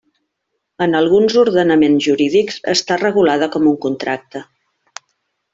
[0.85, 4.47] En alguns ordenaments jurídics està regulada com un contracte.